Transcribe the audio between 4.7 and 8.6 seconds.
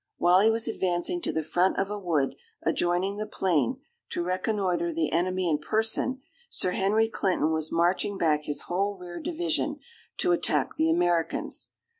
the enemy in person, Sir Henry Clinton was marching back